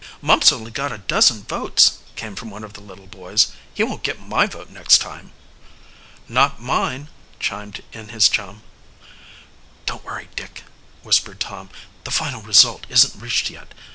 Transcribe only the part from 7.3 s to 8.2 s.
chimed in